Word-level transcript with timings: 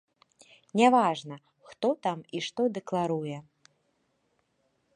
Няважна, 0.79 1.35
хто 1.69 1.91
там 2.07 2.19
і 2.39 2.43
што 2.47 2.61
дэкларуе. 2.79 3.37